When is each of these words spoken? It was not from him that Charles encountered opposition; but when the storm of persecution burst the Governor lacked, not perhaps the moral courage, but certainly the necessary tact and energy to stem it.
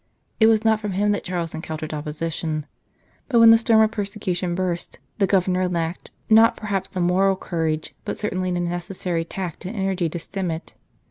It 0.39 0.47
was 0.47 0.65
not 0.65 0.79
from 0.79 0.93
him 0.93 1.11
that 1.11 1.23
Charles 1.23 1.53
encountered 1.53 1.93
opposition; 1.93 2.65
but 3.29 3.37
when 3.39 3.51
the 3.51 3.57
storm 3.59 3.81
of 3.81 3.91
persecution 3.91 4.55
burst 4.55 4.97
the 5.19 5.27
Governor 5.27 5.67
lacked, 5.69 6.09
not 6.27 6.57
perhaps 6.57 6.89
the 6.89 6.99
moral 6.99 7.35
courage, 7.35 7.93
but 8.03 8.17
certainly 8.17 8.49
the 8.51 8.61
necessary 8.61 9.23
tact 9.23 9.63
and 9.63 9.75
energy 9.75 10.09
to 10.09 10.17
stem 10.17 10.49
it. 10.49 10.73